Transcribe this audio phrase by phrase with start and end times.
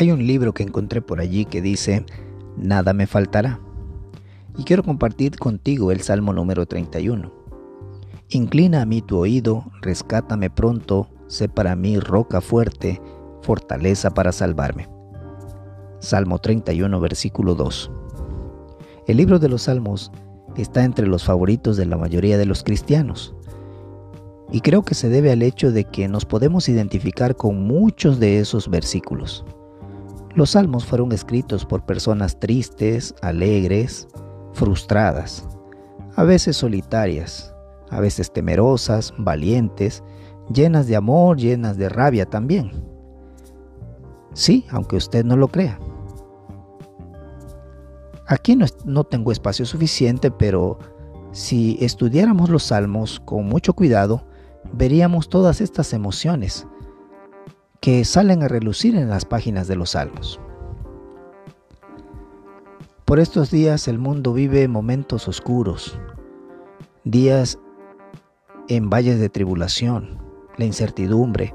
[0.00, 2.06] Hay un libro que encontré por allí que dice,
[2.56, 3.58] Nada me faltará.
[4.56, 7.32] Y quiero compartir contigo el Salmo número 31.
[8.28, 13.02] Inclina a mí tu oído, rescátame pronto, sé para mí roca fuerte,
[13.42, 14.88] fortaleza para salvarme.
[15.98, 17.90] Salmo 31, versículo 2.
[19.08, 20.12] El libro de los Salmos
[20.56, 23.34] está entre los favoritos de la mayoría de los cristianos.
[24.52, 28.38] Y creo que se debe al hecho de que nos podemos identificar con muchos de
[28.38, 29.44] esos versículos.
[30.38, 34.06] Los salmos fueron escritos por personas tristes, alegres,
[34.52, 35.44] frustradas,
[36.14, 37.52] a veces solitarias,
[37.90, 40.04] a veces temerosas, valientes,
[40.54, 42.70] llenas de amor, llenas de rabia también.
[44.32, 45.80] Sí, aunque usted no lo crea.
[48.28, 50.78] Aquí no, tengo espacio suficiente, pero
[51.32, 54.22] si estudiáramos los salmos con mucho cuidado,
[54.72, 56.64] veríamos todas estas emociones
[57.80, 60.40] que salen a relucir en las páginas de los salmos.
[63.04, 65.98] Por estos días el mundo vive momentos oscuros,
[67.04, 67.58] días
[68.68, 70.18] en valles de tribulación,
[70.58, 71.54] la incertidumbre,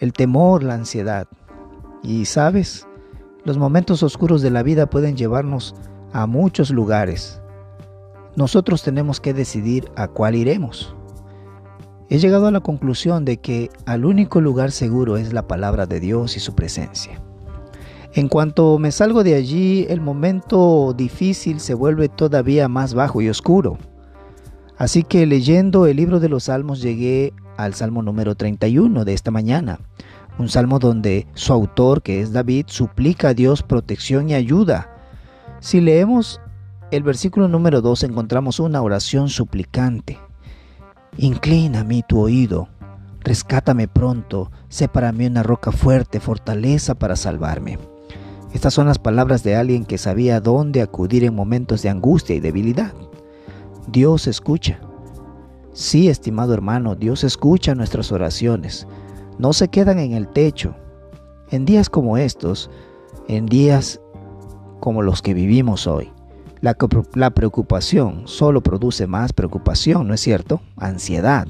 [0.00, 1.28] el temor, la ansiedad.
[2.02, 2.88] Y sabes,
[3.44, 5.74] los momentos oscuros de la vida pueden llevarnos
[6.12, 7.40] a muchos lugares.
[8.34, 10.96] Nosotros tenemos que decidir a cuál iremos.
[12.10, 16.00] He llegado a la conclusión de que al único lugar seguro es la palabra de
[16.00, 17.20] Dios y su presencia.
[18.12, 23.28] En cuanto me salgo de allí, el momento difícil se vuelve todavía más bajo y
[23.28, 23.78] oscuro.
[24.76, 29.30] Así que leyendo el libro de los Salmos llegué al Salmo número 31 de esta
[29.30, 29.80] mañana,
[30.38, 34.90] un salmo donde su autor, que es David, suplica a Dios protección y ayuda.
[35.60, 36.40] Si leemos
[36.90, 40.18] el versículo número 2 encontramos una oración suplicante.
[41.16, 42.68] Inclina a mí tu oído,
[43.20, 47.78] rescátame pronto, sé para mí una roca fuerte, fortaleza para salvarme.
[48.52, 52.40] Estas son las palabras de alguien que sabía dónde acudir en momentos de angustia y
[52.40, 52.92] debilidad.
[53.86, 54.80] Dios escucha.
[55.72, 58.86] Sí, estimado hermano, Dios escucha nuestras oraciones.
[59.38, 60.74] No se quedan en el techo.
[61.50, 62.70] En días como estos,
[63.28, 64.00] en días
[64.80, 66.12] como los que vivimos hoy,
[67.14, 70.62] la, preocupación solo produce más preocupación, ¿no es cierto?
[70.76, 71.46] Ansiedad.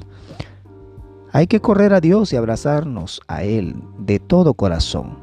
[1.31, 5.19] Hay que correr a Dios y abrazarnos a Él de todo corazón,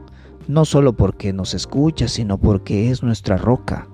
[0.49, 3.87] no solo porque nos escucha, sino porque es nuestra roca.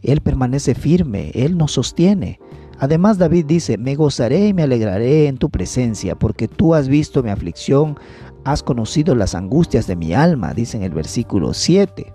[0.00, 2.40] Él permanece firme, Él nos sostiene.
[2.78, 7.22] Además David dice, me gozaré y me alegraré en tu presencia, porque tú has visto
[7.22, 7.98] mi aflicción,
[8.44, 12.14] has conocido las angustias de mi alma, dice en el versículo 7.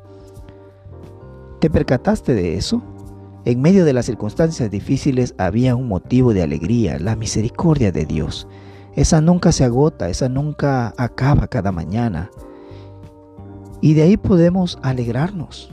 [1.60, 2.82] ¿Te percataste de eso?
[3.44, 8.48] En medio de las circunstancias difíciles había un motivo de alegría, la misericordia de Dios.
[8.96, 12.30] Esa nunca se agota, esa nunca acaba cada mañana.
[13.82, 15.72] Y de ahí podemos alegrarnos.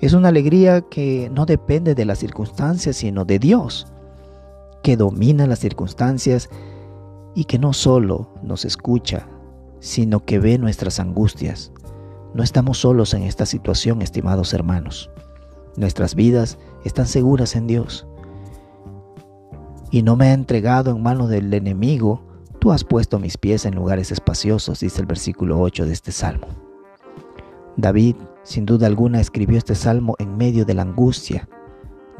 [0.00, 3.86] Es una alegría que no depende de las circunstancias, sino de Dios,
[4.82, 6.48] que domina las circunstancias
[7.34, 9.28] y que no solo nos escucha,
[9.80, 11.70] sino que ve nuestras angustias.
[12.32, 15.10] No estamos solos en esta situación, estimados hermanos.
[15.76, 18.06] Nuestras vidas están seguras en Dios.
[19.90, 22.22] Y no me ha entregado en manos del enemigo,
[22.58, 26.48] tú has puesto mis pies en lugares espaciosos, dice el versículo 8 de este salmo.
[27.76, 31.48] David, sin duda alguna, escribió este salmo en medio de la angustia,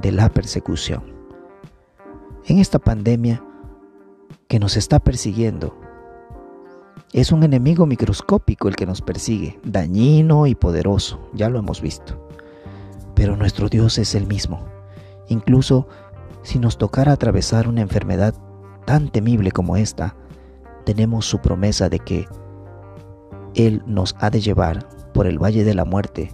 [0.00, 1.02] de la persecución.
[2.46, 3.42] En esta pandemia
[4.46, 5.76] que nos está persiguiendo,
[7.12, 12.28] es un enemigo microscópico el que nos persigue, dañino y poderoso, ya lo hemos visto
[13.18, 14.64] pero nuestro Dios es el mismo.
[15.26, 15.88] Incluso
[16.42, 18.32] si nos tocara atravesar una enfermedad
[18.86, 20.14] tan temible como esta,
[20.84, 22.28] tenemos su promesa de que
[23.56, 26.32] Él nos ha de llevar por el valle de la muerte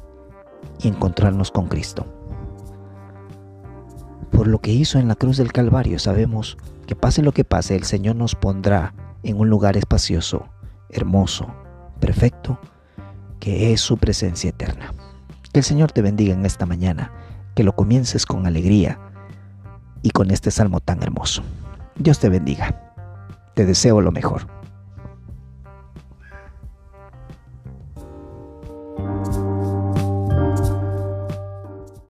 [0.79, 2.05] y encontrarnos con Cristo.
[4.31, 7.77] Por lo que hizo en la cruz del Calvario sabemos que pase lo que pase,
[7.77, 8.93] el Señor nos pondrá
[9.23, 10.51] en un lugar espacioso,
[10.91, 11.47] hermoso,
[11.99, 12.59] perfecto,
[13.41, 14.93] que es su presencia eterna.
[15.55, 17.13] Que el Señor te bendiga en esta mañana,
[17.55, 18.99] que lo comiences con alegría
[20.03, 21.45] y con este salmo tan hermoso.
[21.95, 22.93] Dios te bendiga.
[23.55, 24.49] Te deseo lo mejor.